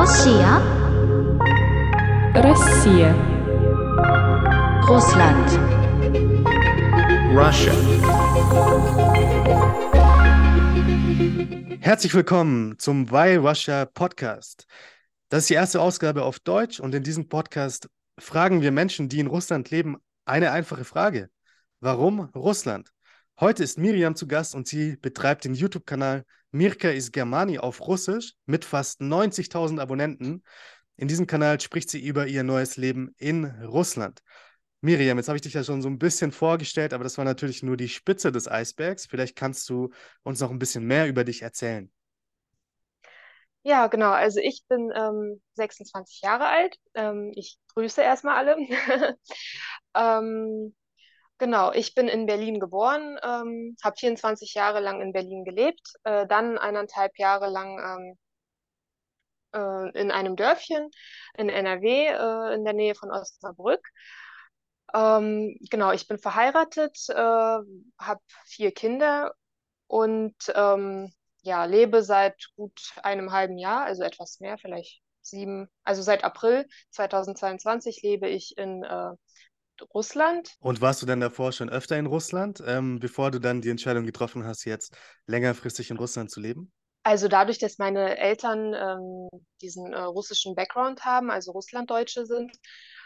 [0.00, 0.61] Russia,
[2.35, 3.13] Россия,
[4.87, 5.59] Russland,
[7.35, 7.73] Russia.
[11.81, 14.65] Herzlich willkommen zum Why Russia Podcast.
[15.29, 19.19] Das ist die erste Ausgabe auf Deutsch und in diesem Podcast fragen wir Menschen, die
[19.19, 21.29] in Russland leben, eine einfache Frage.
[21.81, 22.91] Warum Russland?
[23.41, 28.35] Heute ist Miriam zu Gast und sie betreibt den YouTube-Kanal Mirka is Germani auf Russisch
[28.45, 30.43] mit fast 90.000 Abonnenten.
[30.95, 34.21] In diesem Kanal spricht sie über ihr neues Leben in Russland.
[34.81, 37.63] Miriam, jetzt habe ich dich ja schon so ein bisschen vorgestellt, aber das war natürlich
[37.63, 39.07] nur die Spitze des Eisbergs.
[39.07, 39.89] Vielleicht kannst du
[40.21, 41.91] uns noch ein bisschen mehr über dich erzählen.
[43.63, 44.11] Ja, genau.
[44.11, 46.77] Also ich bin ähm, 26 Jahre alt.
[46.93, 48.55] Ähm, ich grüße erstmal alle.
[49.95, 50.75] ähm,
[51.41, 56.27] Genau, ich bin in Berlin geboren, ähm, habe 24 Jahre lang in Berlin gelebt, äh,
[56.27, 58.17] dann eineinhalb Jahre lang ähm,
[59.53, 60.91] äh, in einem Dörfchen
[61.35, 63.81] in NRW, äh, in der Nähe von Osnabrück.
[64.93, 69.33] Ähm, genau, ich bin verheiratet, äh, habe vier Kinder
[69.87, 76.03] und ähm, ja, lebe seit gut einem halben Jahr, also etwas mehr, vielleicht sieben, also
[76.03, 79.11] seit April 2022 lebe ich in äh,
[79.93, 80.55] Russland.
[80.59, 84.05] Und warst du denn davor schon öfter in Russland, ähm, bevor du dann die Entscheidung
[84.05, 84.95] getroffen hast, jetzt
[85.27, 86.71] längerfristig in Russland zu leben?
[87.03, 89.29] Also dadurch, dass meine Eltern ähm,
[89.61, 92.51] diesen äh, russischen Background haben, also Russlanddeutsche sind,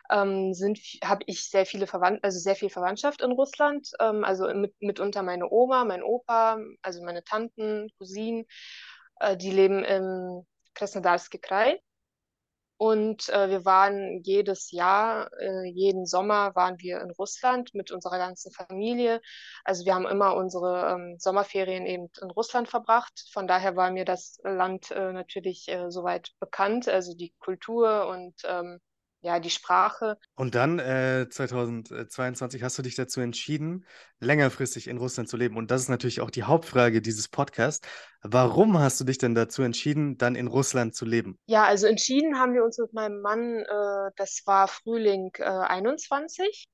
[0.10, 3.90] ähm, sind habe ich sehr viele Verwand also sehr viel Verwandtschaft in Russland.
[4.00, 8.46] Ähm, also mit, mitunter meine Oma, mein Opa, also meine Tanten, Cousinen,
[9.20, 11.80] äh, die leben im Krasnodarski Krai.
[12.78, 18.18] Und äh, wir waren jedes Jahr, äh, jeden Sommer waren wir in Russland mit unserer
[18.18, 19.22] ganzen Familie.
[19.64, 23.30] Also wir haben immer unsere ähm, Sommerferien eben in Russland verbracht.
[23.32, 28.36] Von daher war mir das Land äh, natürlich äh, soweit bekannt, also die Kultur und
[28.46, 28.82] ähm,
[29.26, 30.20] ja, die Sprache.
[30.36, 33.88] Und dann äh, 2022 hast du dich dazu entschieden,
[34.20, 35.58] längerfristig in Russland zu leben.
[35.58, 37.88] Und das ist natürlich auch die Hauptfrage dieses Podcasts.
[38.22, 41.40] Warum hast du dich denn dazu entschieden, dann in Russland zu leben?
[41.48, 46.68] Ja, also entschieden haben wir uns mit meinem Mann, äh, das war Frühling äh, 21.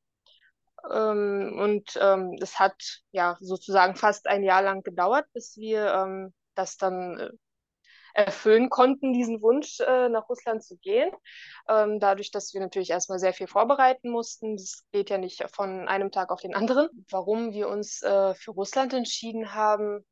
[0.92, 2.76] Ähm, und ähm, es hat
[3.14, 7.30] ja sozusagen fast ein Jahr lang gedauert, bis wir ähm, das dann äh,
[8.14, 11.12] erfüllen konnten, diesen Wunsch, äh, nach Russland zu gehen.
[11.70, 14.58] Ähm, dadurch, dass wir natürlich erstmal sehr viel vorbereiten mussten.
[14.58, 16.90] Das geht ja nicht von einem Tag auf den anderen.
[17.10, 20.06] Warum wir uns äh, für Russland entschieden haben,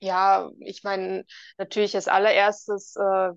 [0.00, 1.24] ja, ich meine,
[1.56, 3.30] natürlich als allererstes, äh,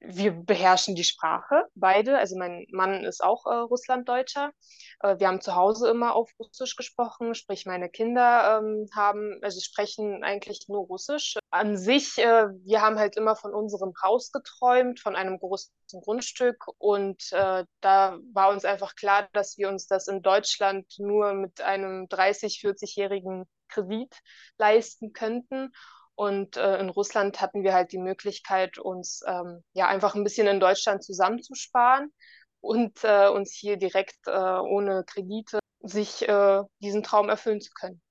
[0.00, 2.18] wir beherrschen die Sprache, beide.
[2.18, 4.52] Also mein Mann ist auch äh, Russlanddeutscher.
[5.00, 9.60] Äh, wir haben zu Hause immer auf Russisch gesprochen, sprich meine Kinder ähm, haben, also
[9.60, 11.36] sprechen eigentlich nur Russisch.
[11.50, 15.72] An sich, äh, wir haben halt immer von unserem Haus geträumt, von einem großen
[16.02, 21.32] Grundstück und äh, da war uns einfach klar, dass wir uns das in Deutschland nur
[21.34, 24.14] mit einem 30, 40-jährigen Kredit
[24.58, 25.72] leisten könnten.
[26.18, 30.48] Und äh, in Russland hatten wir halt die Möglichkeit, uns ähm, ja einfach ein bisschen
[30.48, 32.12] in Deutschland zusammenzusparen
[32.60, 38.02] und äh, uns hier direkt äh, ohne Kredite sich äh, diesen Traum erfüllen zu können.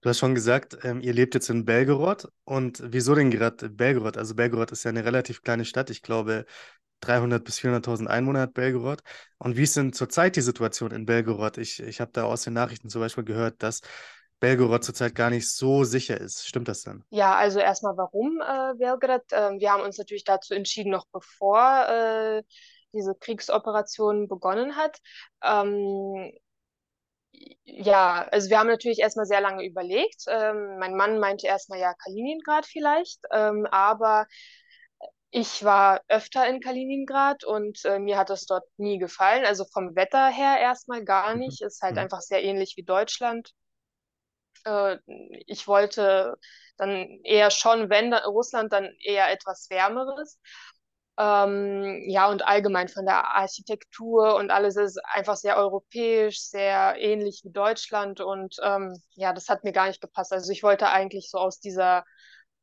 [0.00, 2.26] Du hast schon gesagt, ähm, ihr lebt jetzt in Belgorod.
[2.42, 4.16] Und wieso denn gerade Belgorod?
[4.16, 5.90] Also Belgorod ist ja eine relativ kleine Stadt.
[5.90, 6.44] Ich glaube,
[6.98, 9.00] 300 bis 400.000 Einwohner hat Belgorod.
[9.38, 11.56] Und wie ist denn zurzeit die Situation in Belgorod?
[11.56, 13.80] Ich, ich habe da aus den Nachrichten zum Beispiel gehört, dass
[14.44, 16.46] Belgorod zurzeit gar nicht so sicher ist.
[16.46, 17.02] Stimmt das denn?
[17.08, 19.32] Ja, also erstmal warum äh, Belgrad?
[19.32, 22.42] Äh, wir haben uns natürlich dazu entschieden, noch bevor äh,
[22.92, 24.98] diese Kriegsoperation begonnen hat.
[25.42, 26.30] Ähm,
[27.64, 30.24] ja, also wir haben natürlich erstmal sehr lange überlegt.
[30.28, 34.26] Ähm, mein Mann meinte erstmal ja Kaliningrad vielleicht, ähm, aber
[35.30, 39.46] ich war öfter in Kaliningrad und äh, mir hat es dort nie gefallen.
[39.46, 41.40] Also vom Wetter her erstmal gar mhm.
[41.40, 41.62] nicht.
[41.62, 42.00] Ist halt mhm.
[42.00, 43.54] einfach sehr ähnlich wie Deutschland
[44.64, 44.98] äh,
[45.46, 46.36] ich wollte
[46.76, 50.38] dann eher schon, wenn dann, Russland, dann eher etwas Wärmeres.
[51.16, 57.42] Ähm, ja, und allgemein von der Architektur und alles ist einfach sehr europäisch, sehr ähnlich
[57.44, 58.20] wie Deutschland.
[58.20, 60.32] Und ähm, ja, das hat mir gar nicht gepasst.
[60.32, 62.04] Also ich wollte eigentlich so aus dieser,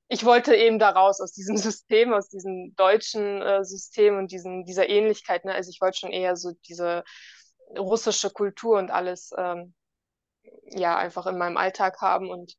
[0.09, 4.65] ich wollte eben da raus aus diesem System, aus diesem deutschen äh, System und diesen,
[4.65, 5.45] dieser Ähnlichkeit.
[5.45, 5.53] Ne?
[5.53, 7.03] Also ich wollte schon eher so diese
[7.77, 9.73] russische Kultur und alles ähm,
[10.65, 12.53] ja einfach in meinem Alltag haben und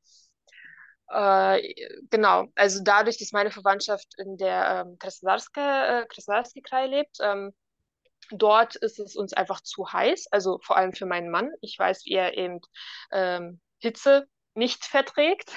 [1.09, 1.75] äh,
[2.11, 7.53] genau, also dadurch, dass meine Verwandtschaft in der ähm, Krasnodarski-Krai äh, lebt, ähm,
[8.31, 11.51] dort ist es uns einfach zu heiß, also vor allem für meinen Mann.
[11.61, 12.61] Ich weiß, wie er eben
[13.11, 15.51] ähm, Hitze nicht verträgt.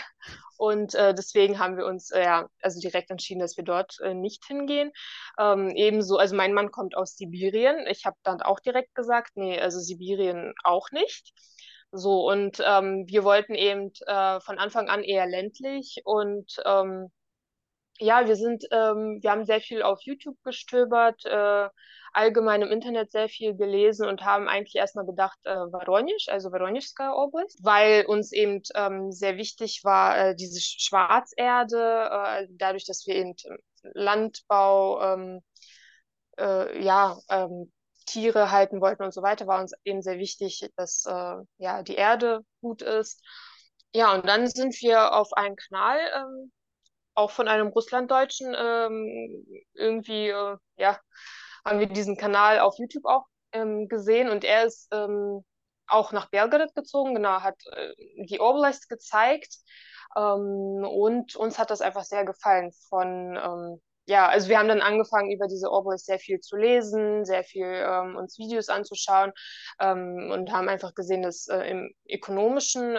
[0.57, 4.13] Und äh, deswegen haben wir uns äh, ja also direkt entschieden, dass wir dort äh,
[4.13, 4.91] nicht hingehen.
[5.37, 7.85] Ähm, ebenso, also mein Mann kommt aus Sibirien.
[7.87, 11.33] Ich habe dann auch direkt gesagt, nee, also Sibirien auch nicht.
[11.91, 17.09] So, und ähm, wir wollten eben äh, von Anfang an eher ländlich und ähm,
[17.99, 21.69] ja, wir sind, ähm, wir haben sehr viel auf YouTube gestöbert, äh,
[22.11, 27.13] allgemein im Internet sehr viel gelesen und haben eigentlich erstmal gedacht, äh, Voronezh, also Voronezhskaya
[27.13, 33.15] Oblast, weil uns eben ähm, sehr wichtig war, äh, diese Schwarzerde, äh, dadurch, dass wir
[33.15, 33.33] eben
[33.93, 35.41] Landbau, ähm,
[36.37, 37.71] äh, ja, ähm,
[38.05, 41.95] Tiere halten wollten und so weiter, war uns eben sehr wichtig, dass äh, ja, die
[41.95, 43.21] Erde gut ist.
[43.93, 46.51] Ja, und dann sind wir auf einen Kanal ähm,
[47.15, 50.99] auch von einem Russlanddeutschen ähm, irgendwie, äh, ja,
[51.63, 55.43] haben wir diesen Kanal auf YouTube auch ähm, gesehen und er ist ähm,
[55.87, 57.93] auch nach Belgrad gezogen, genau, hat äh,
[58.25, 59.55] die Oblast gezeigt
[60.15, 64.81] ähm, und uns hat das einfach sehr gefallen von, ähm, ja, also wir haben dann
[64.81, 69.31] angefangen, über diese Oblast sehr viel zu lesen, sehr viel ähm, uns Videos anzuschauen
[69.79, 72.95] und haben einfach gesehen, dass äh, im ökonomischen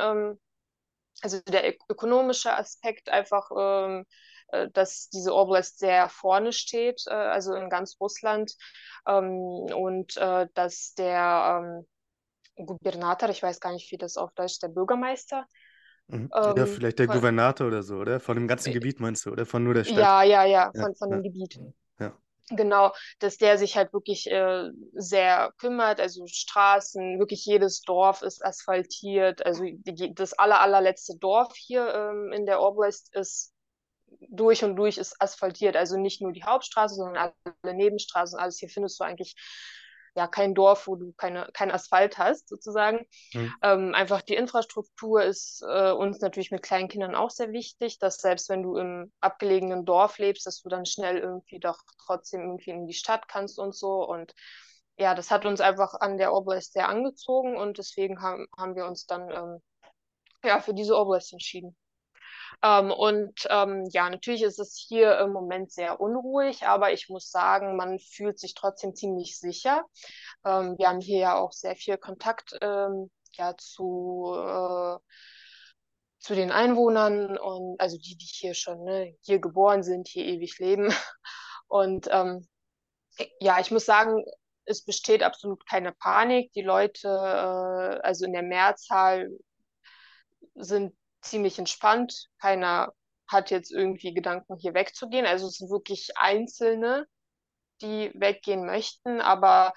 [1.22, 4.04] also der ökonomische Aspekt einfach, ähm,
[4.48, 8.54] äh, dass diese Oblast sehr vorne steht, äh, also in ganz Russland
[9.06, 11.86] ähm, und äh, dass der
[12.56, 15.46] ähm, Gubernator, ich weiß gar nicht, wie das auf Deutsch, der Bürgermeister,
[16.08, 16.30] mhm.
[16.32, 18.20] ja, ähm, vielleicht der von, Gouvernator oder so, oder?
[18.20, 19.98] Von dem ganzen Gebiet meinst du, oder von nur der Stadt?
[19.98, 21.58] Ja, ja, ja, von, ja, von dem Gebiet.
[21.98, 22.16] Ja.
[22.50, 28.44] Genau, dass der sich halt wirklich äh, sehr kümmert, also Straßen, wirklich jedes Dorf ist
[28.44, 33.52] asphaltiert, also die, das aller, allerletzte Dorf hier ähm, in der Oblast ist
[34.28, 37.32] durch und durch ist asphaltiert, also nicht nur die Hauptstraße, sondern
[37.62, 39.34] alle Nebenstraßen, alles hier findest du eigentlich
[40.16, 43.06] ja kein Dorf, wo du keine, kein Asphalt hast, sozusagen.
[43.34, 43.54] Mhm.
[43.62, 48.16] Ähm, einfach die Infrastruktur ist äh, uns natürlich mit kleinen Kindern auch sehr wichtig, dass
[48.16, 52.70] selbst wenn du im abgelegenen Dorf lebst, dass du dann schnell irgendwie doch trotzdem irgendwie
[52.70, 54.04] in die Stadt kannst und so.
[54.06, 54.34] Und
[54.98, 58.86] ja, das hat uns einfach an der Oblast sehr angezogen und deswegen haben, haben wir
[58.86, 59.62] uns dann ähm,
[60.42, 61.76] ja, für diese Oblast entschieden.
[62.62, 67.30] Ähm, und ähm, ja, natürlich ist es hier im Moment sehr unruhig, aber ich muss
[67.30, 69.84] sagen, man fühlt sich trotzdem ziemlich sicher.
[70.44, 74.98] Ähm, wir haben hier ja auch sehr viel Kontakt ähm, ja, zu, äh,
[76.18, 80.58] zu den Einwohnern und also die, die hier schon ne, hier geboren sind, hier ewig
[80.58, 80.92] leben.
[81.68, 82.46] Und ähm,
[83.40, 84.24] ja, ich muss sagen,
[84.66, 86.52] es besteht absolut keine Panik.
[86.52, 89.30] Die Leute, äh, also in der Mehrzahl,
[90.54, 90.94] sind
[91.30, 92.28] ziemlich entspannt.
[92.40, 92.92] Keiner
[93.28, 95.26] hat jetzt irgendwie Gedanken, hier wegzugehen.
[95.26, 97.06] Also es sind wirklich Einzelne,
[97.82, 99.74] die weggehen möchten, aber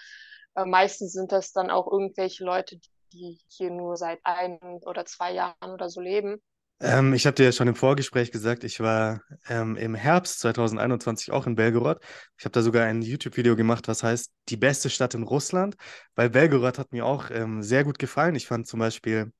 [0.56, 2.80] äh, meistens sind das dann auch irgendwelche Leute,
[3.12, 6.42] die hier nur seit ein oder zwei Jahren oder so leben.
[6.81, 11.31] Ähm, ich habe dir ja schon im Vorgespräch gesagt, ich war ähm, im Herbst 2021
[11.31, 12.00] auch in Belgorod.
[12.38, 15.75] Ich habe da sogar ein YouTube-Video gemacht, was heißt die beste Stadt in Russland,
[16.16, 18.36] weil Belgorod hat mir auch ähm, sehr gut gefallen.
[18.36, 19.34] Ich fand zum Beispiel,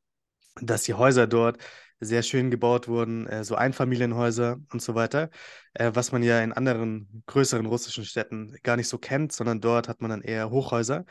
[0.59, 1.57] dass die Häuser dort
[1.99, 5.29] sehr schön gebaut wurden, äh, so Einfamilienhäuser und so weiter,
[5.73, 9.87] äh, was man ja in anderen größeren russischen Städten gar nicht so kennt, sondern dort
[9.87, 11.05] hat man dann eher Hochhäuser.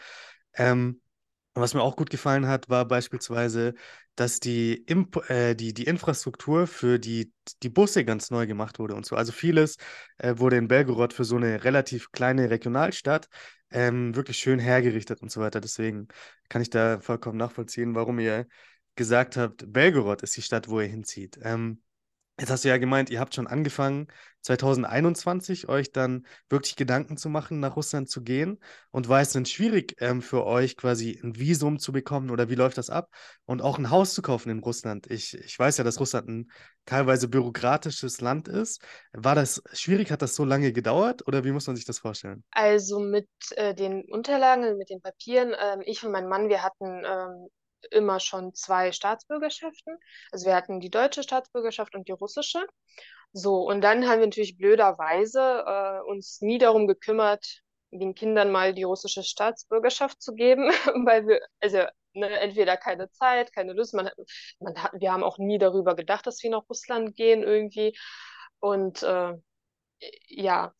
[0.54, 1.00] Ähm,
[1.54, 3.74] was mir auch gut gefallen hat, war beispielsweise,
[4.14, 7.32] dass die, Imp äh, die, die Infrastruktur für die,
[7.62, 9.16] die Busse ganz neu gemacht wurde und so.
[9.16, 9.76] Also vieles
[10.18, 13.28] äh, wurde in Belgorod für so eine relativ kleine Regionalstadt
[13.70, 15.60] ähm, wirklich schön hergerichtet und so weiter.
[15.60, 16.08] Deswegen
[16.48, 18.46] kann ich da vollkommen nachvollziehen, warum ihr
[18.98, 21.38] gesagt habt, Belgorod ist die Stadt, wo ihr hinzieht.
[21.42, 21.80] Ähm,
[22.38, 24.08] jetzt hast du ja gemeint, ihr habt schon angefangen,
[24.42, 28.58] 2021 euch dann wirklich Gedanken zu machen, nach Russland zu gehen.
[28.90, 32.54] Und war es denn schwierig ähm, für euch quasi ein Visum zu bekommen oder wie
[32.56, 33.08] läuft das ab?
[33.46, 35.10] Und auch ein Haus zu kaufen in Russland.
[35.10, 36.50] Ich, ich weiß ja, dass Russland ein
[36.84, 38.82] teilweise bürokratisches Land ist.
[39.12, 40.10] War das schwierig?
[40.10, 42.42] Hat das so lange gedauert oder wie muss man sich das vorstellen?
[42.50, 47.02] Also mit äh, den Unterlagen, mit den Papieren, äh, ich und mein Mann, wir hatten
[47.04, 47.48] ähm,
[47.90, 49.98] immer schon zwei Staatsbürgerschaften.
[50.32, 52.64] Also wir hatten die deutsche Staatsbürgerschaft und die russische.
[53.32, 58.74] So, und dann haben wir natürlich blöderweise äh, uns nie darum gekümmert, den Kindern mal
[58.74, 60.68] die russische Staatsbürgerschaft zu geben,
[61.06, 64.10] weil wir, also ne, entweder keine Zeit, keine Lust, man,
[64.60, 67.96] man wir haben auch nie darüber gedacht, dass wir nach Russland gehen irgendwie.
[68.60, 69.34] Und äh,
[70.28, 70.74] ja,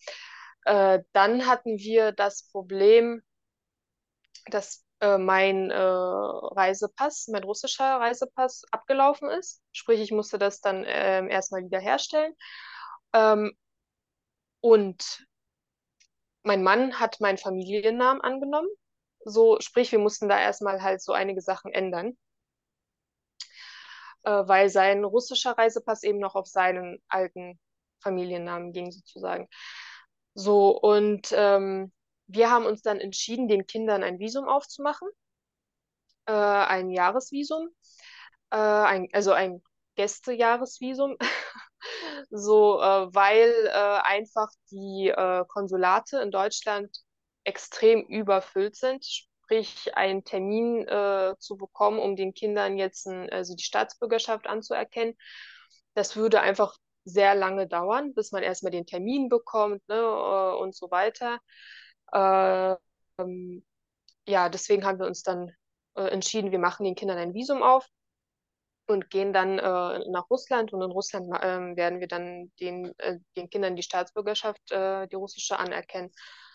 [0.65, 3.23] äh, dann hatten wir das Problem,
[4.47, 9.63] dass äh, mein äh, Reisepass, mein russischer Reisepass abgelaufen ist.
[9.73, 12.35] Sprich, ich musste das dann äh, erstmal wieder herstellen.
[13.13, 13.53] Ähm,
[14.61, 15.27] und
[16.43, 18.69] mein Mann hat meinen Familiennamen angenommen.
[19.25, 22.17] So, sprich, wir mussten da erstmal halt so einige Sachen ändern.
[24.25, 27.59] äh, weil sein russischer Reisepass eben noch auf seinen alten
[28.01, 29.49] Familiennamen ging, sozusagen.
[30.35, 31.93] So, und ähm,
[32.29, 35.09] wir haben uns dann entschieden, den Kindern ein Visum aufzumachen,
[36.27, 37.69] äh, ein Jahresvisum,
[38.51, 39.63] äh, ein, also ein
[39.97, 41.17] Gästejahresvisum,
[42.31, 43.71] so, äh, weil äh,
[44.03, 46.97] einfach die äh, Konsulate in Deutschland
[47.45, 53.55] extrem überfüllt sind, sprich einen Termin äh, zu bekommen, um den Kindern jetzt ein, also
[53.57, 55.15] die Staatsbürgerschaft anzuerkennen.
[55.95, 60.91] Das würde einfach sehr lange dauern, bis man erstmal den Termin bekommt ne, und so
[60.91, 61.39] weiter.
[62.13, 62.77] Äh,
[63.19, 63.65] ähm,
[64.27, 65.53] ja, deswegen haben wir uns dann
[65.97, 67.87] äh, entschieden, wir machen den Kindern ein Visum auf
[68.87, 73.19] und gehen dann äh, nach Russland und in Russland äh, werden wir dann den, äh,
[73.37, 76.11] den Kindern die Staatsbürgerschaft, äh, die russische, anerkennen.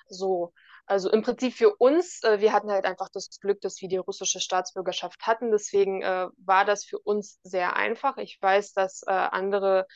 [0.07, 0.53] So,
[0.85, 3.97] also im Prinzip für uns, äh, wir hatten halt einfach das Glück, dass wir die
[3.97, 5.51] russische Staatsbürgerschaft hatten.
[5.51, 8.17] Deswegen war das für uns sehr einfach.
[8.17, 9.87] Ich weiß, dass andere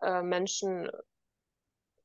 [0.00, 0.90] Menschen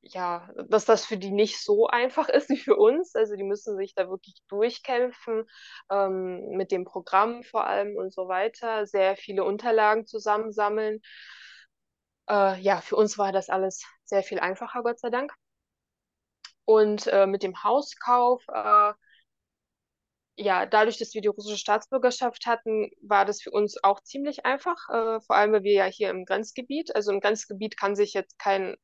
[0.02, 3.16] ja, dass das für die nicht so einfach ist wie für uns.
[3.16, 5.46] Also die müssen sich da wirklich durchkämpfen,
[5.92, 11.02] ähm, mit dem Programm vor allem und so weiter, sehr viele Unterlagen zusammensammeln.
[12.30, 15.34] Äh, ja, für uns war das alles sehr viel einfacher, Gott sei Dank.
[16.66, 18.94] Und äh, mit dem Hauskauf, äh,
[20.38, 24.78] ja, dadurch, dass wir die russische Staatsbürgerschaft hatten, war das für uns auch ziemlich einfach,
[24.90, 28.40] äh, vor allem weil wir ja hier im Grenzgebiet, also im Grenzgebiet kann sich jetzt
[28.40, 28.76] kein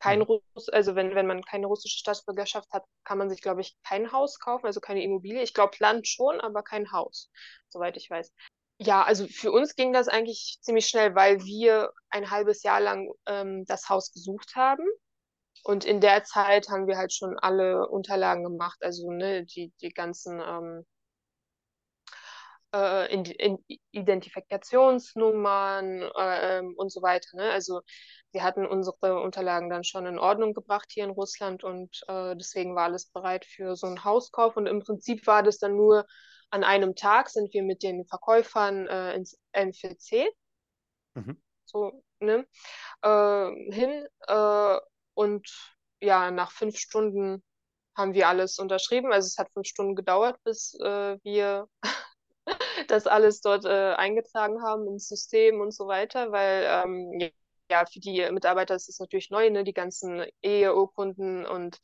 [0.00, 3.76] kein Russ, also wenn, wenn man keine russische Staatsbürgerschaft hat, kann man sich, glaube ich,
[3.82, 5.42] kein Haus kaufen, also keine Immobilie.
[5.42, 7.30] Ich glaube, Land schon, aber kein Haus,
[7.68, 8.32] soweit ich weiß.
[8.80, 13.10] Ja, also für uns ging das eigentlich ziemlich schnell, weil wir ein halbes Jahr lang
[13.26, 14.84] ähm, das Haus gesucht haben.
[15.64, 19.90] Und in der Zeit haben wir halt schon alle Unterlagen gemacht, also ne, die, die
[19.90, 20.86] ganzen ähm,
[22.74, 23.58] äh, in, in
[23.92, 27.36] Identifikationsnummern äh, und so weiter.
[27.36, 27.50] Ne?
[27.50, 27.80] Also
[28.32, 32.74] wir hatten unsere Unterlagen dann schon in Ordnung gebracht hier in Russland und äh, deswegen
[32.74, 34.56] war alles bereit für so einen Hauskauf.
[34.56, 36.06] Und im Prinzip war das dann nur
[36.50, 40.28] an einem Tag sind wir mit den Verkäufern äh, ins MVC
[41.14, 41.40] mhm.
[41.64, 42.46] so ne,
[43.02, 44.78] äh, hin äh,
[45.14, 45.48] und
[46.00, 47.42] ja nach fünf Stunden
[47.96, 49.12] haben wir alles unterschrieben.
[49.12, 51.68] Also es hat fünf Stunden gedauert, bis äh, wir
[52.88, 57.30] das alles dort äh, eingetragen haben ins System und so weiter, weil ähm,
[57.70, 59.64] ja, für die Mitarbeiter ist es natürlich neu, ne?
[59.64, 61.78] die ganzen Eheurkunden und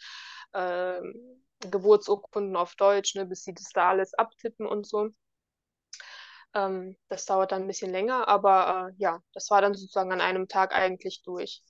[0.53, 1.01] äh,
[1.71, 3.27] Geburtsurkunden auf Deutsch, ne?
[3.27, 5.11] bis sie das da alles abtippen und so.
[6.55, 10.21] Ähm, das dauert dann ein bisschen länger, aber äh, ja, das war dann sozusagen an
[10.21, 11.63] einem Tag eigentlich durch.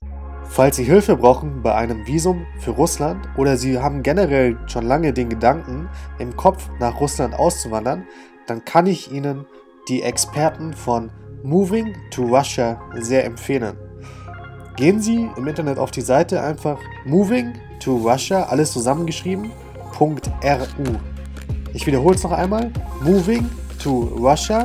[0.47, 5.11] Falls Sie Hilfe brauchen bei einem Visum für Russland oder Sie haben generell schon lange
[5.11, 8.07] den Gedanken im Kopf nach Russland auszuwandern,
[8.47, 9.45] dann kann ich Ihnen
[9.87, 11.11] die Experten von
[11.43, 13.77] Moving to Russia sehr empfehlen.
[14.75, 19.51] Gehen Sie im Internet auf die Seite einfach Moving to Russia, alles zusammengeschrieben,
[19.99, 20.13] .ru.
[21.73, 22.71] Ich wiederhole es noch einmal,
[23.01, 23.49] moving
[23.81, 24.61] to Russia.ru.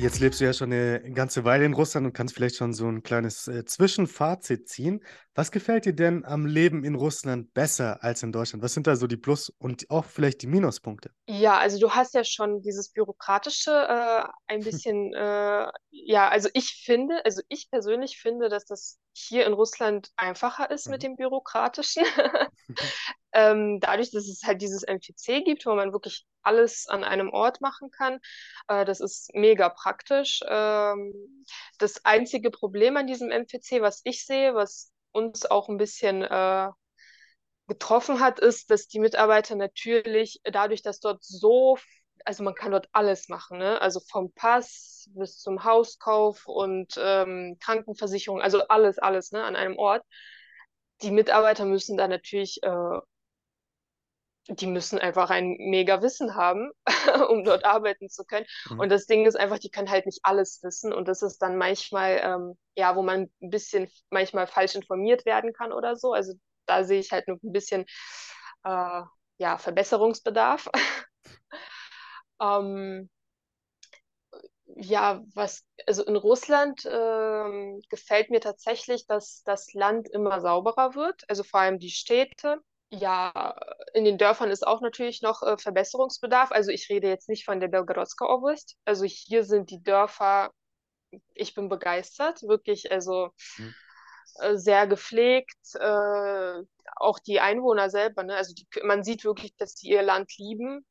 [0.00, 2.88] Jetzt lebst du ja schon eine ganze Weile in Russland und kannst vielleicht schon so
[2.88, 5.04] ein kleines äh, Zwischenfazit ziehen.
[5.34, 8.62] Was gefällt dir denn am Leben in Russland besser als in Deutschland?
[8.62, 11.10] Was sind da so die Plus- und auch vielleicht die Minuspunkte?
[11.26, 16.82] Ja, also du hast ja schon dieses Bürokratische äh, ein bisschen, äh, ja, also ich
[16.82, 20.92] finde, also ich persönlich finde, dass das hier in Russland einfacher ist mhm.
[20.92, 22.04] mit dem Bürokratischen.
[23.32, 27.60] ähm, dadurch, dass es halt dieses MPC gibt, wo man wirklich alles an einem Ort
[27.60, 28.18] machen kann.
[28.68, 30.40] Äh, das ist mega praktisch.
[30.48, 31.44] Ähm,
[31.78, 36.68] das einzige Problem an diesem MPC, was ich sehe, was uns auch ein bisschen äh,
[37.70, 41.78] getroffen hat, ist, dass die Mitarbeiter natürlich dadurch, dass dort so,
[42.24, 43.80] also man kann dort alles machen, ne?
[43.80, 49.44] also vom Pass bis zum Hauskauf und ähm, Krankenversicherung, also alles, alles ne?
[49.44, 50.04] an einem Ort.
[51.02, 52.98] Die Mitarbeiter müssen da natürlich äh,
[54.56, 56.70] die müssen einfach ein mega Wissen haben,
[57.30, 58.46] um dort arbeiten zu können.
[58.68, 58.80] Mhm.
[58.80, 60.92] Und das Ding ist einfach, die können halt nicht alles wissen.
[60.92, 65.52] Und das ist dann manchmal, ähm, ja, wo man ein bisschen manchmal falsch informiert werden
[65.52, 66.12] kann oder so.
[66.12, 66.34] Also
[66.66, 67.84] da sehe ich halt noch ein bisschen,
[68.64, 69.02] äh,
[69.38, 70.68] ja, Verbesserungsbedarf.
[72.40, 73.08] ähm,
[74.76, 81.22] ja, was, also in Russland ähm, gefällt mir tatsächlich, dass das Land immer sauberer wird,
[81.28, 83.54] also vor allem die Städte ja,
[83.94, 86.50] in den Dörfern ist auch natürlich noch äh, Verbesserungsbedarf.
[86.52, 88.76] Also ich rede jetzt nicht von der Belgorodska Oblast.
[88.84, 90.50] Also hier sind die Dörfer,
[91.34, 93.74] ich bin begeistert, wirklich, also mhm.
[94.40, 95.58] äh, sehr gepflegt.
[95.74, 96.62] Äh,
[96.96, 98.36] auch die Einwohner selber, ne?
[98.36, 100.84] Also die, man sieht wirklich, dass die ihr Land lieben.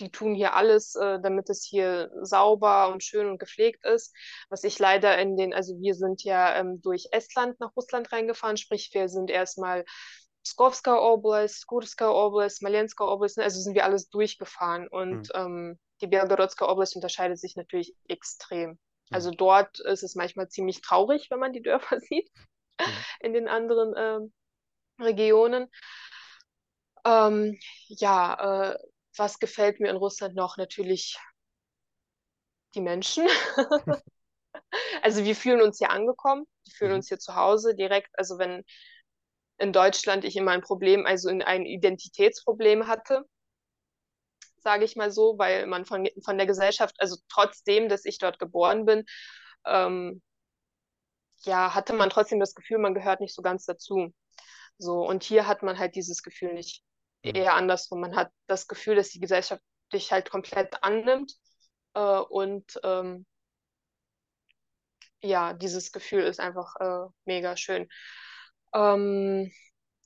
[0.00, 4.14] die tun hier alles, äh, damit es hier sauber und schön und gepflegt ist.
[4.48, 8.56] Was ich leider in den, also wir sind ja ähm, durch Estland nach Russland reingefahren,
[8.56, 9.84] sprich wir sind erstmal
[10.44, 15.40] Pskowska Oblast, Kurska Oblast, Smolenska Oblast, ne, also sind wir alles durchgefahren und mhm.
[15.40, 18.70] ähm, die Belgorodska Oblast unterscheidet sich natürlich extrem.
[18.70, 18.78] Mhm.
[19.10, 22.30] Also dort ist es manchmal ziemlich traurig, wenn man die Dörfer sieht
[22.80, 23.04] mhm.
[23.20, 24.32] in den anderen ähm,
[24.98, 25.68] Regionen.
[27.04, 28.78] Ähm, ja, äh,
[29.16, 30.56] was gefällt mir in Russland noch?
[30.56, 31.18] Natürlich
[32.74, 33.26] die Menschen.
[35.02, 36.96] also wir fühlen uns hier angekommen, wir fühlen mhm.
[36.96, 38.10] uns hier zu Hause direkt.
[38.18, 38.64] Also wenn
[39.60, 43.24] in Deutschland ich immer ein Problem, also in ein Identitätsproblem hatte,
[44.56, 48.38] sage ich mal so, weil man von, von der Gesellschaft, also trotzdem, dass ich dort
[48.38, 49.04] geboren bin,
[49.66, 50.22] ähm,
[51.44, 54.12] ja, hatte man trotzdem das Gefühl, man gehört nicht so ganz dazu.
[54.78, 56.82] So, und hier hat man halt dieses Gefühl nicht.
[57.24, 57.34] Mhm.
[57.34, 58.00] Eher andersrum.
[58.00, 59.62] Man hat das Gefühl, dass die Gesellschaft
[59.92, 61.34] dich halt komplett annimmt.
[61.94, 63.26] Äh, und ähm,
[65.22, 67.88] ja, dieses Gefühl ist einfach äh, mega schön.
[68.74, 69.50] Ähm,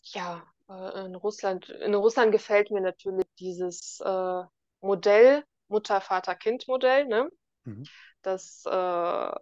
[0.05, 4.43] ja, äh, in Russland, in Russland gefällt mir natürlich dieses äh,
[4.81, 7.31] Modell, Mutter-Vater-Kind-Modell, ne?
[7.67, 7.89] Mhm.
[8.23, 9.33] Das äh,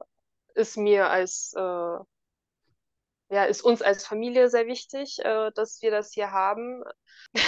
[0.54, 1.98] ist mir als äh,
[3.32, 6.82] ja, ist uns als Familie sehr wichtig, äh, dass wir das hier haben.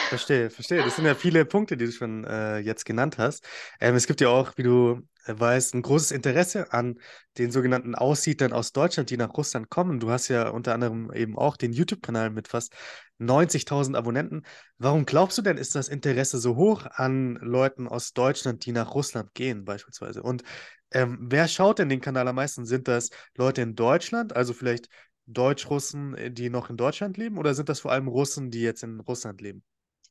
[0.09, 0.83] Verstehe, verstehe.
[0.83, 3.47] Das sind ja viele Punkte, die du schon äh, jetzt genannt hast.
[3.81, 6.99] Ähm, es gibt ja auch, wie du äh, weißt, ein großes Interesse an
[7.37, 10.01] den sogenannten Aussiedlern aus Deutschland, die nach Russland kommen.
[10.01, 12.73] Du hast ja unter anderem eben auch den YouTube-Kanal mit fast
[13.19, 14.47] 90.000 Abonnenten.
[14.79, 18.95] Warum glaubst du denn, ist das Interesse so hoch an Leuten aus Deutschland, die nach
[18.95, 20.23] Russland gehen, beispielsweise?
[20.23, 20.45] Und
[20.93, 22.65] ähm, wer schaut denn den Kanal am meisten?
[22.65, 24.89] Sind das Leute in Deutschland, also vielleicht
[25.27, 28.83] Deutsch-Russen, äh, die noch in Deutschland leben, oder sind das vor allem Russen, die jetzt
[28.83, 29.65] in Russland leben?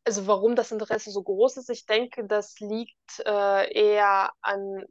[0.06, 4.84] Also warum das Interesse so groß ist, ich denke, das liegt äh, eher an,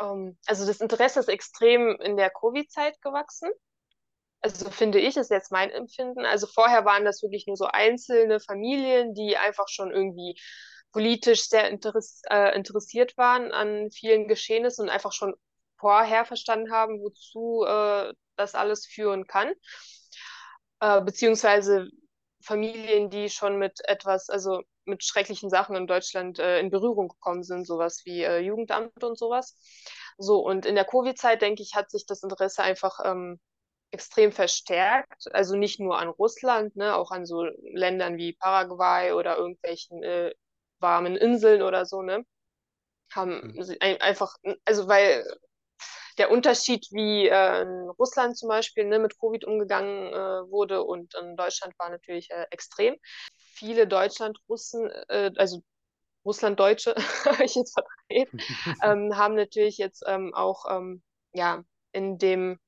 [0.00, 3.50] ähm, also das Interesse ist extrem in der Covid-Zeit gewachsen.
[4.40, 6.24] Also finde ich, ist jetzt mein Empfinden.
[6.24, 10.40] Also vorher waren das wirklich nur so einzelne Familien, die einfach schon irgendwie
[10.92, 15.34] politisch sehr äh, interessiert waren an vielen Geschehnissen und einfach schon
[15.78, 19.52] vorher verstanden haben, wozu äh, das alles führen kann.
[20.80, 21.88] Äh, beziehungsweise
[22.42, 27.42] Familien, die schon mit etwas, also mit schrecklichen Sachen in Deutschland äh, in Berührung gekommen
[27.42, 29.56] sind, sowas wie äh, Jugendamt und sowas.
[30.18, 33.38] So, und in der Covid-Zeit, denke ich, hat sich das Interesse einfach ähm,
[33.90, 35.32] extrem verstärkt.
[35.32, 40.32] Also nicht nur an Russland, ne, auch an so Ländern wie Paraguay oder irgendwelchen äh,
[40.80, 42.24] warmen Inseln oder so, ne?
[43.12, 43.76] Haben mhm.
[44.00, 45.24] einfach, also weil
[46.18, 51.14] der Unterschied, wie äh, in Russland zum Beispiel ne, mit Covid umgegangen äh, wurde und
[51.14, 52.96] in Deutschland war natürlich äh, extrem.
[53.36, 55.62] Viele Deutschland-Russen, äh, also
[56.24, 58.38] Russlanddeutsche, habe ich jetzt vertreten,
[58.82, 61.02] ähm, haben natürlich jetzt ähm, auch ähm,
[61.32, 62.58] ja, in dem,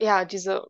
[0.00, 0.66] ja, diese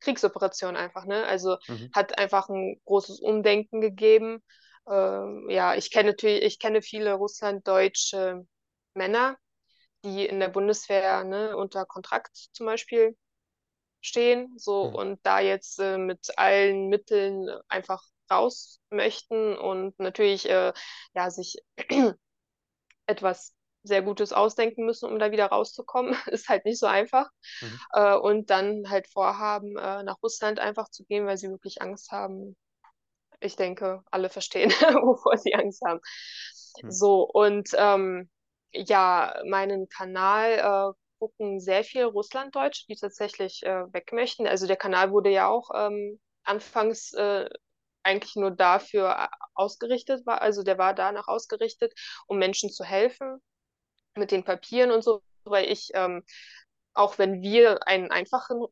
[0.00, 1.24] Kriegsoperation einfach, ne?
[1.26, 1.90] Also mhm.
[1.92, 4.44] hat einfach ein großes Umdenken gegeben.
[4.88, 8.46] Ähm, ja, ich kenne natürlich, ich kenne viele Russlanddeutsche
[8.94, 9.36] Männer,
[10.04, 13.16] die in der Bundeswehr ne, unter Kontrakt zum Beispiel
[14.00, 14.94] stehen, so mhm.
[14.94, 20.72] und da jetzt äh, mit allen Mitteln einfach raus möchten und natürlich äh,
[21.14, 21.56] ja sich
[23.06, 26.14] etwas sehr Gutes ausdenken müssen, um da wieder rauszukommen.
[26.26, 27.28] Ist halt nicht so einfach.
[27.60, 27.80] Mhm.
[27.92, 32.12] Äh, und dann halt vorhaben, äh, nach Russland einfach zu gehen, weil sie wirklich Angst
[32.12, 32.56] haben.
[33.40, 34.70] Ich denke, alle verstehen,
[35.02, 36.00] wovor sie Angst haben.
[36.82, 36.90] Mhm.
[36.90, 38.28] So, und ähm,
[38.72, 44.46] ja, meinen Kanal äh, gucken sehr viel Russlanddeutsche, die tatsächlich äh, weg möchten.
[44.46, 47.48] Also der Kanal wurde ja auch ähm, anfangs äh,
[48.02, 51.92] eigentlich nur dafür äh, ausgerichtet, war, also der war danach ausgerichtet,
[52.26, 53.40] um Menschen zu helfen
[54.16, 56.24] mit den Papieren und so, weil ich, ähm,
[56.94, 58.66] auch wenn wir einen einfachen,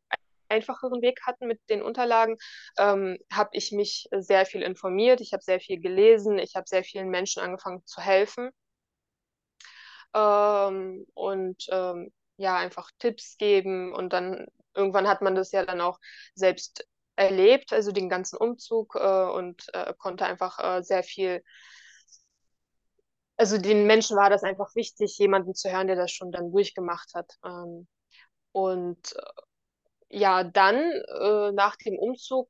[0.49, 2.37] einfacheren Weg hatten mit den Unterlagen,
[2.77, 6.83] ähm, habe ich mich sehr viel informiert, ich habe sehr viel gelesen, ich habe sehr
[6.83, 8.51] vielen Menschen angefangen zu helfen
[10.17, 15.81] ähm, und ähm, ja, einfach Tipps geben und dann irgendwann hat man das ja dann
[15.81, 15.99] auch
[16.35, 21.43] selbst erlebt, also den ganzen Umzug äh, und äh, konnte einfach äh, sehr viel,
[23.37, 27.13] also den Menschen war das einfach wichtig, jemanden zu hören, der das schon dann durchgemacht
[27.15, 27.33] hat.
[27.45, 27.87] Ähm,
[28.51, 32.49] und äh, ja, dann äh, nach dem Umzug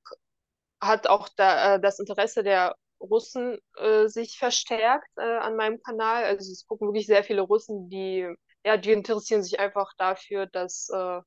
[0.81, 6.23] hat auch da, äh, das Interesse der Russen äh, sich verstärkt äh, an meinem Kanal.
[6.25, 8.27] Also es gucken wirklich sehr viele Russen, die,
[8.65, 11.21] ja, die interessieren sich einfach dafür, dass äh,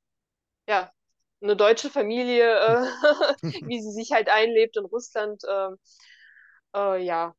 [0.69, 0.93] ja,
[1.43, 2.83] eine deutsche Familie, äh,
[3.67, 5.71] wie sie sich halt einlebt in Russland, äh,
[6.75, 7.35] äh, ja,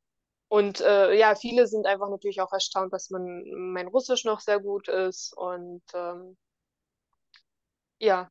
[0.52, 4.60] und äh, ja, viele sind einfach natürlich auch erstaunt, dass man mein Russisch noch sehr
[4.60, 5.34] gut ist.
[5.38, 6.38] Und ähm,
[8.00, 8.30] ja,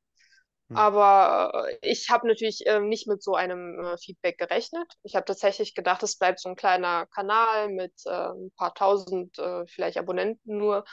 [0.70, 0.76] Hm.
[0.76, 4.86] aber äh, ich habe natürlich ähm, nicht mit so einem äh, Feedback gerechnet.
[5.02, 9.38] Ich habe tatsächlich gedacht, es bleibt so ein kleiner Kanal mit äh, ein paar tausend
[9.38, 10.84] äh, vielleicht Abonnenten nur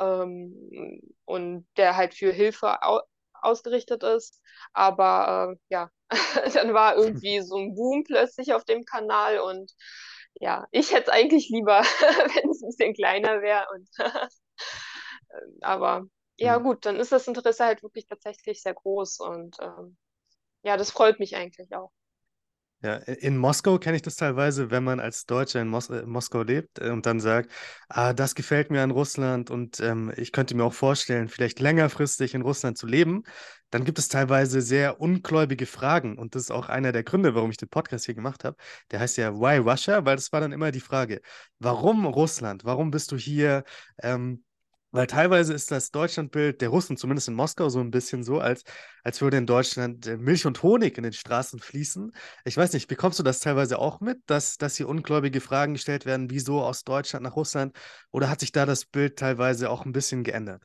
[0.00, 3.00] ähm, und der halt für Hilfe au
[3.42, 4.42] ausgerichtet ist.
[4.74, 5.90] Aber äh, ja,
[6.54, 9.72] dann war irgendwie so ein Boom plötzlich auf dem Kanal und
[10.34, 11.80] ja, ich hätte es eigentlich lieber,
[12.34, 13.66] wenn es ein bisschen kleiner wäre.
[13.74, 13.88] Und
[15.62, 16.04] aber
[16.40, 16.58] ja, Hm.
[16.58, 19.96] gut, dann ist das Interesse halt wirklich tatsächlich sehr groß und ähm,
[20.64, 21.92] ja, das freut mich eigentlich auch.
[22.82, 26.42] Ja, in Moskau kenne ich das teilweise, wenn man als Deutscher in Mos äh, Moskau
[26.42, 27.50] lebt äh, und dann sagt,
[27.90, 32.32] ah, das gefällt mir an Russland und ähm, ich könnte mir auch vorstellen, vielleicht längerfristig
[32.34, 33.24] in Russland zu leben,
[33.68, 37.50] dann gibt es teilweise sehr ungläubige Fragen und das ist auch einer der Gründe, warum
[37.50, 38.56] ich den Podcast hier gemacht habe.
[38.90, 41.20] Der heißt ja Why Russia, weil das war dann immer die Frage,
[41.58, 42.64] warum Russland?
[42.64, 43.64] Warum bist du hier?
[44.02, 44.42] Ähm,
[44.90, 48.64] weil teilweise ist das Deutschlandbild der Russen, zumindest in Moskau, so ein bisschen so, als,
[49.04, 52.12] als würde in Deutschland äh, Milch und Honig in den Straßen fließen.
[52.44, 56.06] Ich weiß nicht, bekommst du das teilweise auch mit, dass, dass hier ungläubige Fragen gestellt
[56.06, 57.76] werden, wieso aus Deutschland nach Russland?
[58.10, 60.62] Oder hat sich da das Bild teilweise auch ein bisschen geändert?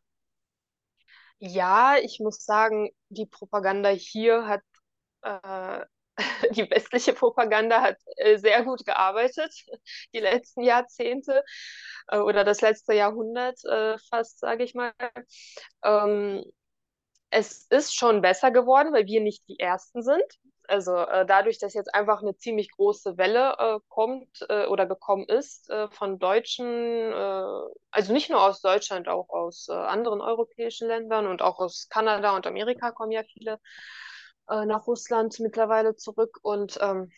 [1.40, 4.62] Ja, ich muss sagen, die Propaganda hier hat,
[5.22, 5.86] äh,
[6.52, 9.54] die westliche Propaganda hat äh, sehr gut gearbeitet,
[10.14, 11.44] die letzten Jahrzehnte
[12.08, 14.94] äh, oder das letzte Jahrhundert äh, fast, sage ich mal.
[15.84, 16.44] Ähm,
[17.30, 20.24] es ist schon besser geworden, weil wir nicht die Ersten sind.
[20.68, 27.14] Also dadurch, dass jetzt einfach eine ziemlich große Welle kommt oder gekommen ist von Deutschen,
[27.92, 32.48] also nicht nur aus Deutschland, auch aus anderen europäischen Ländern und auch aus Kanada und
[32.48, 33.60] Amerika kommen ja viele
[34.48, 36.40] nach Russland mittlerweile zurück.
[36.44, 37.12] Und ähm,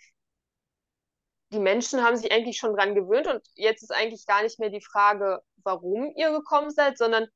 [1.51, 4.69] die Menschen haben sich eigentlich schon dran gewöhnt und jetzt ist eigentlich gar nicht mehr
[4.69, 7.27] die Frage, warum ihr gekommen seid, sondern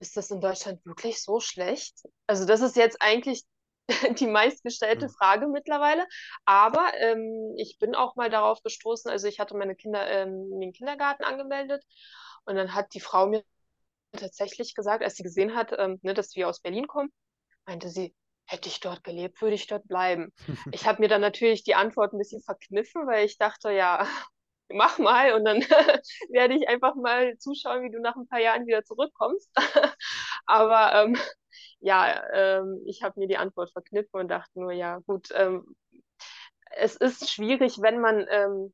[0.00, 1.94] ist das in Deutschland wirklich so schlecht?
[2.26, 3.44] Also das ist jetzt eigentlich
[4.20, 5.14] die meistgestellte Hm.
[5.16, 6.06] Frage mittlerweile.
[6.46, 10.60] Aber ähm, ich bin auch mal darauf gestoßen, also ich hatte meine Kinder ähm, in
[10.60, 11.84] den Kindergarten angemeldet
[12.46, 13.44] und dann hat die Frau mir
[14.12, 17.12] tatsächlich gesagt, als sie gesehen hat, ähm, ne, dass wir aus Berlin kommen,
[17.66, 18.14] meinte sie,
[18.46, 20.32] hätte ich dort gelebt, würde ich dort bleiben.
[20.72, 24.06] Ich habe mir dann natürlich die Antwort ein bisschen verkniffen, weil ich dachte, ja,
[24.68, 25.60] mach mal und dann
[26.30, 29.50] werde ich einfach mal zuschauen, wie du nach ein paar Jahren wieder zurückkommst.
[30.46, 31.16] Aber ähm,
[31.80, 35.74] ja, ähm, ich habe mir die Antwort verkniffen und dachte nur, ja, gut, ähm,
[36.70, 38.72] es ist schwierig, wenn man, ähm,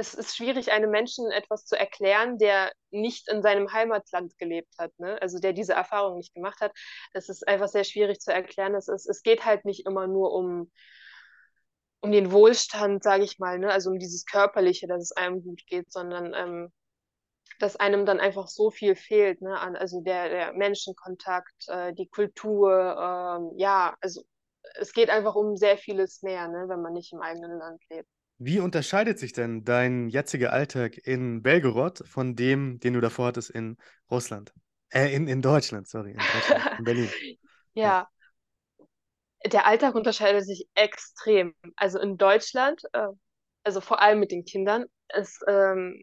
[0.00, 4.98] es ist schwierig, einem Menschen etwas zu erklären, der nicht in seinem Heimatland gelebt hat,
[4.98, 5.20] ne?
[5.20, 6.72] Also der diese Erfahrung nicht gemacht hat.
[7.12, 8.74] Das ist einfach sehr schwierig zu erklären.
[8.74, 10.70] Es, ist, es geht halt nicht immer nur um,
[12.00, 13.70] um den Wohlstand, sage ich mal, ne?
[13.70, 16.72] Also um dieses Körperliche, dass es einem gut geht, sondern ähm,
[17.58, 19.58] dass einem dann einfach so viel fehlt, ne?
[19.60, 24.22] Also der, der Menschenkontakt, äh, die Kultur, ähm, ja, also
[24.76, 26.64] es geht einfach um sehr vieles mehr, ne?
[26.68, 28.08] Wenn man nicht im eigenen Land lebt.
[28.42, 33.50] Wie unterscheidet sich denn dein jetziger Alltag in Belgorod von dem, den du davor hattest
[33.50, 33.76] in
[34.10, 34.54] Russland?
[34.88, 37.08] Äh, in, in Deutschland, sorry, in Deutschland, in Berlin.
[37.74, 38.08] Ja.
[39.44, 41.54] Ja, der Alltag unterscheidet sich extrem.
[41.76, 43.08] Also in Deutschland, äh,
[43.62, 46.02] also vor allem mit den Kindern, ist, ähm,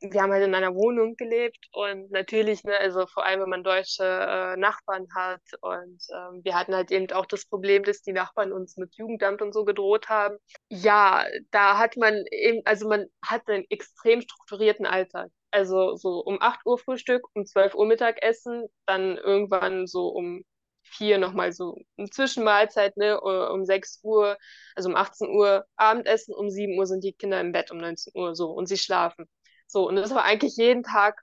[0.00, 3.64] wir haben halt in einer Wohnung gelebt und natürlich, ne, also vor allem, wenn man
[3.64, 8.12] deutsche äh, Nachbarn hat und ähm, wir hatten halt eben auch das Problem, dass die
[8.12, 10.36] Nachbarn uns mit Jugendamt und so gedroht haben.
[10.68, 15.30] Ja, da hat man eben, also man hat einen extrem strukturierten Alltag.
[15.50, 20.44] Also so um 8 Uhr Frühstück, um 12 Uhr Mittagessen, dann irgendwann so um
[20.82, 24.36] vier nochmal so eine Zwischenmahlzeit, ne, um 6 Uhr,
[24.74, 28.12] also um 18 Uhr Abendessen, um 7 Uhr sind die Kinder im Bett, um 19
[28.16, 29.28] Uhr so und sie schlafen.
[29.70, 31.22] So, und das war eigentlich jeden Tag,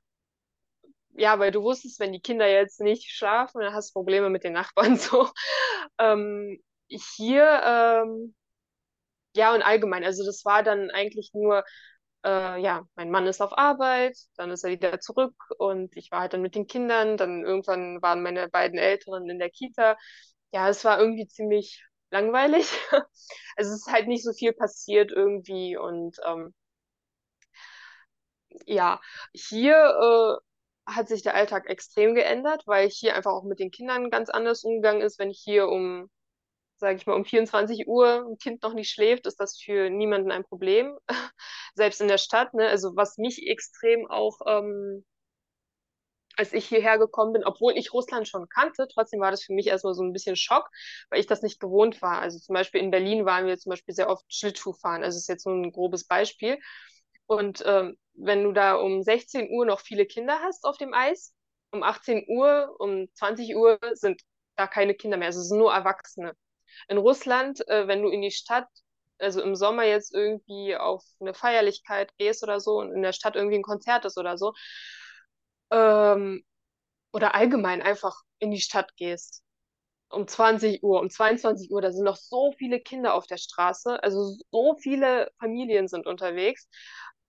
[1.15, 4.43] ja, weil du wusstest, wenn die Kinder jetzt nicht schlafen, dann hast du Probleme mit
[4.43, 5.29] den Nachbarn so.
[5.99, 8.35] Ähm, hier, ähm,
[9.35, 11.63] ja, und allgemein, also das war dann eigentlich nur,
[12.25, 16.21] äh, ja, mein Mann ist auf Arbeit, dann ist er wieder zurück und ich war
[16.21, 19.97] halt dann mit den Kindern, dann irgendwann waren meine beiden Älteren in der Kita.
[20.51, 22.69] Ja, es war irgendwie ziemlich langweilig.
[23.57, 26.53] Also es ist halt nicht so viel passiert irgendwie und ähm,
[28.65, 28.99] ja,
[29.33, 29.75] hier
[30.87, 34.29] äh, hat sich der Alltag extrem geändert, weil hier einfach auch mit den Kindern ganz
[34.29, 35.19] anders umgegangen ist.
[35.19, 36.09] Wenn hier um,
[36.77, 40.31] sage ich mal, um 24 Uhr ein Kind noch nicht schläft, ist das für niemanden
[40.31, 40.97] ein Problem.
[41.75, 42.67] Selbst in der Stadt, ne?
[42.69, 45.05] Also was mich extrem auch, ähm,
[46.37, 49.67] als ich hierher gekommen bin, obwohl ich Russland schon kannte, trotzdem war das für mich
[49.67, 50.69] erstmal so ein bisschen Schock,
[51.09, 52.19] weil ich das nicht gewohnt war.
[52.21, 55.03] Also zum Beispiel in Berlin waren wir zum Beispiel sehr oft Schlittschuh fahren.
[55.03, 56.59] Also ist jetzt nur ein grobes Beispiel.
[57.27, 61.33] Und ähm, wenn du da um 16 Uhr noch viele Kinder hast auf dem Eis,
[61.71, 64.21] um 18 Uhr, um 20 Uhr sind
[64.55, 66.35] da keine Kinder mehr, also es sind nur Erwachsene.
[66.87, 68.67] In Russland, äh, wenn du in die Stadt,
[69.19, 73.35] also im Sommer jetzt irgendwie auf eine Feierlichkeit gehst oder so und in der Stadt
[73.35, 74.53] irgendwie ein Konzert ist oder so,
[75.71, 76.43] ähm,
[77.13, 79.43] oder allgemein einfach in die Stadt gehst,
[80.09, 84.01] um 20 Uhr, um 22 Uhr, da sind noch so viele Kinder auf der Straße,
[84.03, 86.69] also so viele Familien sind unterwegs.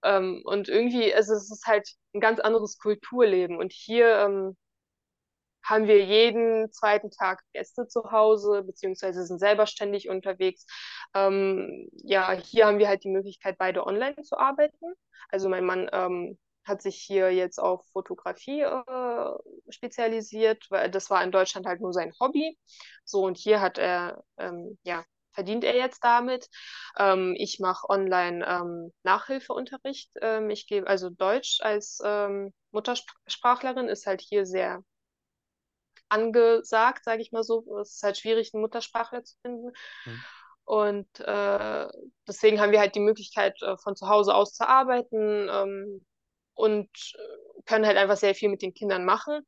[0.03, 3.59] Ähm, und irgendwie, also es ist halt ein ganz anderes Kulturleben.
[3.59, 4.57] Und hier ähm,
[5.65, 10.67] haben wir jeden zweiten Tag Gäste zu Hause, beziehungsweise sind selber ständig unterwegs.
[11.15, 14.95] Ähm, ja, hier haben wir halt die Möglichkeit, beide online zu arbeiten.
[15.29, 19.33] Also mein Mann ähm, hat sich hier jetzt auf Fotografie äh,
[19.71, 22.59] spezialisiert, weil das war in Deutschland halt nur sein Hobby.
[23.05, 25.05] So, und hier hat er, ähm, ja,
[25.39, 26.49] verdient er jetzt damit.
[26.99, 30.11] Ähm, ich mache online ähm, Nachhilfeunterricht.
[30.21, 34.83] Ähm, ich gebe also Deutsch als ähm, Muttersprachlerin ist halt hier sehr
[36.09, 37.79] angesagt, sage ich mal so.
[37.81, 39.71] Es ist halt schwierig, einen Muttersprachler zu finden.
[40.05, 40.25] Mhm.
[40.65, 41.87] Und äh,
[42.27, 46.05] deswegen haben wir halt die Möglichkeit, äh, von zu Hause aus zu arbeiten ähm,
[46.55, 49.47] und äh, können halt einfach sehr viel mit den Kindern machen.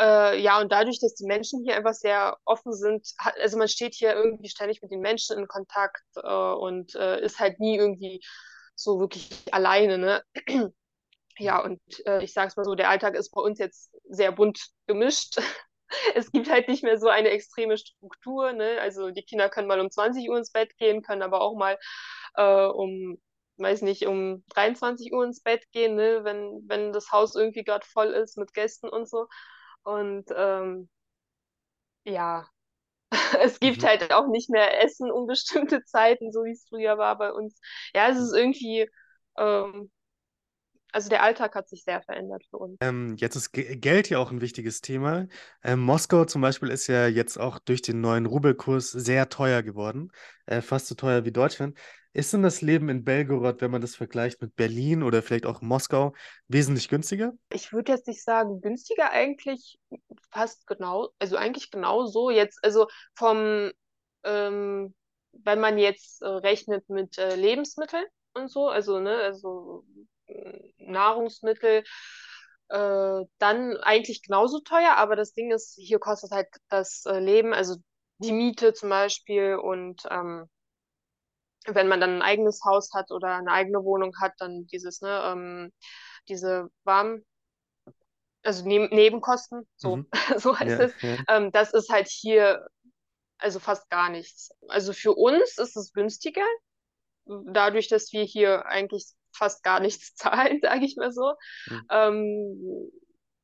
[0.00, 3.68] Äh, ja, und dadurch, dass die Menschen hier einfach sehr offen sind, hat, also man
[3.68, 7.76] steht hier irgendwie ständig mit den Menschen in Kontakt äh, und äh, ist halt nie
[7.76, 8.22] irgendwie
[8.74, 10.24] so wirklich alleine, ne?
[11.38, 14.30] Ja, und äh, ich sage es mal so, der Alltag ist bei uns jetzt sehr
[14.30, 15.38] bunt gemischt.
[16.14, 18.52] es gibt halt nicht mehr so eine extreme Struktur.
[18.52, 18.78] Ne?
[18.80, 21.78] Also die Kinder können mal um 20 Uhr ins Bett gehen, können aber auch mal
[22.34, 23.18] äh, um,
[23.56, 26.24] weiß nicht, um 23 Uhr ins Bett gehen, ne?
[26.24, 29.26] wenn, wenn das Haus irgendwie gerade voll ist mit Gästen und so.
[29.82, 30.88] Und ähm,
[32.04, 32.46] ja,
[33.40, 33.86] es gibt mhm.
[33.86, 37.58] halt auch nicht mehr Essen um bestimmte Zeiten, so wie es früher war bei uns.
[37.94, 38.88] Ja, es ist irgendwie,
[39.38, 39.90] ähm,
[40.92, 42.76] also der Alltag hat sich sehr verändert für uns.
[42.80, 45.26] Ähm, jetzt ist G Geld ja auch ein wichtiges Thema.
[45.62, 50.10] Ähm, Moskau zum Beispiel ist ja jetzt auch durch den neuen Rubelkurs sehr teuer geworden,
[50.46, 51.78] äh, fast so teuer wie Deutschland.
[52.12, 55.60] Ist denn das Leben in Belgorod, wenn man das vergleicht mit Berlin oder vielleicht auch
[55.60, 56.12] Moskau,
[56.48, 57.32] wesentlich günstiger?
[57.52, 59.78] Ich würde jetzt nicht sagen günstiger, eigentlich
[60.32, 62.30] fast genau, also eigentlich genau so.
[62.30, 63.70] Jetzt, also vom,
[64.24, 64.94] ähm,
[65.32, 69.84] wenn man jetzt äh, rechnet mit äh, Lebensmitteln und so, also, ne, also
[70.78, 71.84] Nahrungsmittel,
[72.70, 77.52] äh, dann eigentlich genauso teuer, aber das Ding ist, hier kostet halt das äh, Leben,
[77.52, 77.76] also
[78.18, 80.48] die Miete zum Beispiel und ähm,
[81.66, 85.22] wenn man dann ein eigenes Haus hat oder eine eigene Wohnung hat, dann dieses, ne,
[85.24, 85.72] ähm,
[86.28, 87.22] diese warm,
[88.42, 90.06] also ne Nebenkosten, so, mhm.
[90.38, 91.16] so heißt ja, es, ja.
[91.28, 92.66] Ähm, das ist halt hier
[93.40, 94.50] also fast gar nichts.
[94.68, 96.46] Also für uns ist es günstiger,
[97.24, 101.34] dadurch, dass wir hier eigentlich fast gar nichts zahlen, sage ich mal so.
[101.66, 101.86] Mhm.
[101.90, 102.90] Ähm,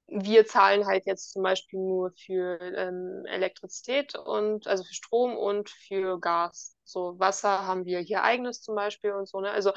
[0.08, 5.68] wir zahlen halt jetzt zum Beispiel nur für ähm, Elektrizität und also für Strom und
[5.68, 6.75] für Gas.
[6.86, 9.50] So Wasser haben wir hier eigenes zum Beispiel und so, ne?
[9.50, 9.72] Also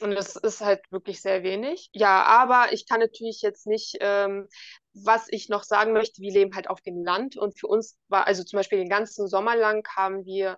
[0.00, 1.88] und das ist halt wirklich sehr wenig.
[1.92, 4.48] Ja, aber ich kann natürlich jetzt nicht, ähm,
[4.94, 8.26] was ich noch sagen möchte, wir leben halt auf dem Land und für uns war,
[8.26, 10.56] also zum Beispiel den ganzen Sommer lang haben wir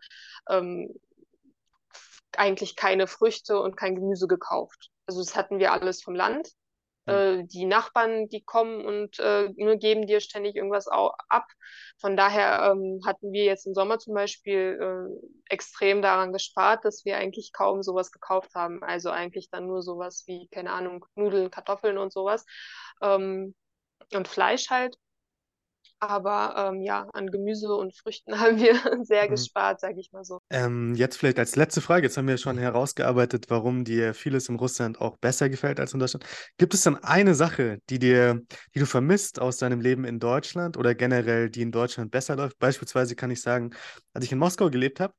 [0.48, 0.94] ähm,
[2.36, 4.90] eigentlich keine Früchte und kein Gemüse gekauft.
[5.06, 6.48] Also das hatten wir alles vom Land.
[7.06, 7.12] Mhm.
[7.12, 11.46] Äh, die Nachbarn, die kommen und äh, nur geben dir ständig irgendwas ab.
[12.00, 17.04] Von daher ähm, hatten wir jetzt im Sommer zum Beispiel äh, extrem daran gespart, dass
[17.04, 18.82] wir eigentlich kaum sowas gekauft haben.
[18.82, 22.44] Also eigentlich dann nur sowas wie, keine Ahnung, Nudeln, Kartoffeln und sowas.
[23.02, 23.54] Ähm,
[24.12, 24.96] und Fleisch halt.
[26.08, 29.30] Aber ähm, ja, an Gemüse und Früchten haben wir sehr mhm.
[29.30, 30.40] gespart, sage ich mal so.
[30.50, 32.06] Ähm, jetzt vielleicht als letzte Frage.
[32.06, 36.00] Jetzt haben wir schon herausgearbeitet, warum dir vieles in Russland auch besser gefällt als in
[36.00, 36.24] Deutschland.
[36.58, 38.40] Gibt es dann eine Sache, die dir,
[38.74, 42.58] die du vermisst aus deinem Leben in Deutschland oder generell, die in Deutschland besser läuft?
[42.58, 43.70] Beispielsweise kann ich sagen,
[44.12, 45.14] als ich in Moskau gelebt habe,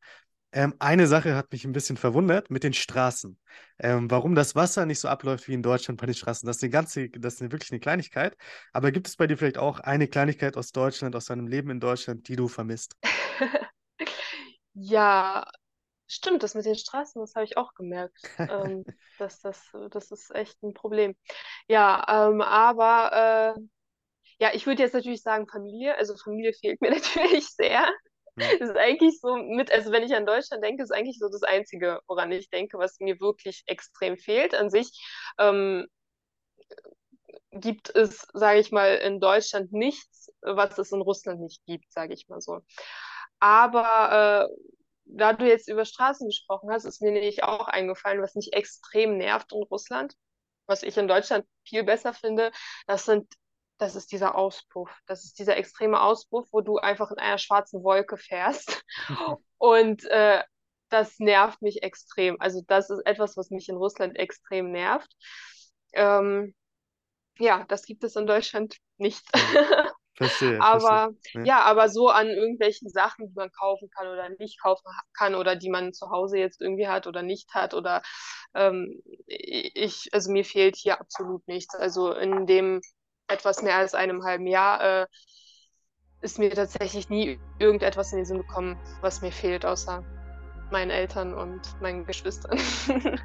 [0.55, 3.37] ähm, eine Sache hat mich ein bisschen verwundert mit den Straßen.
[3.77, 6.47] Ähm, warum das Wasser nicht so abläuft wie in Deutschland bei den Straßen.
[6.47, 8.37] Das ist, eine ganze, das ist eine, wirklich eine Kleinigkeit.
[8.71, 11.81] Aber gibt es bei dir vielleicht auch eine Kleinigkeit aus Deutschland, aus deinem Leben in
[11.81, 12.95] Deutschland, die du vermisst?
[14.73, 15.45] ja,
[16.07, 18.17] stimmt, das mit den Straßen, das habe ich auch gemerkt.
[18.39, 18.85] ähm,
[19.19, 21.17] das, das, das ist echt ein Problem.
[21.67, 23.61] Ja, ähm, aber äh,
[24.39, 25.97] ja, ich würde jetzt natürlich sagen Familie.
[25.97, 27.85] Also Familie fehlt mir natürlich sehr.
[28.35, 28.59] Mhm.
[28.59, 31.43] Das ist eigentlich so mit, also wenn ich an Deutschland denke, ist eigentlich so das
[31.43, 34.53] Einzige, woran ich denke, was mir wirklich extrem fehlt.
[34.55, 34.91] An sich
[35.37, 35.87] ähm,
[37.51, 42.13] gibt es, sage ich mal, in Deutschland nichts, was es in Russland nicht gibt, sage
[42.13, 42.61] ich mal so.
[43.39, 44.55] Aber äh,
[45.05, 49.17] da du jetzt über Straßen gesprochen hast, ist mir nämlich auch eingefallen, was mich extrem
[49.17, 50.15] nervt in Russland,
[50.67, 52.51] was ich in Deutschland viel besser finde,
[52.87, 53.27] das sind,
[53.77, 54.89] das ist dieser Auspuff.
[55.05, 58.83] Das ist dieser extreme Auspuff, wo du einfach in einer schwarzen Wolke fährst.
[59.57, 60.43] Und äh,
[60.89, 62.39] das nervt mich extrem.
[62.39, 65.11] Also das ist etwas, was mich in Russland extrem nervt.
[65.93, 66.55] Ähm,
[67.37, 69.25] ja, das gibt es in Deutschland nicht.
[70.17, 71.41] Verstehe, Aber verstehe.
[71.43, 71.57] Ja.
[71.57, 75.57] ja, aber so an irgendwelchen Sachen, die man kaufen kann oder nicht kaufen kann oder
[75.57, 78.01] die man zu Hause jetzt irgendwie hat oder nicht hat oder
[78.53, 81.75] ähm, ich, also mir fehlt hier absolut nichts.
[81.75, 82.79] Also in dem
[83.27, 85.05] etwas mehr als einem halben Jahr äh,
[86.21, 90.03] ist mir tatsächlich nie irgendetwas in den Sinn gekommen, was mir fehlt, außer
[90.71, 92.59] meinen Eltern und meinen Geschwistern.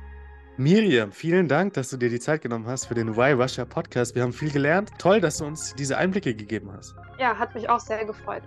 [0.57, 4.15] Miriam, vielen Dank, dass du dir die Zeit genommen hast für den Why Russia Podcast.
[4.15, 4.91] Wir haben viel gelernt.
[4.99, 6.95] Toll, dass du uns diese Einblicke gegeben hast.
[7.19, 8.43] Ja, hat mich auch sehr gefreut.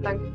[0.00, 0.32] Danke.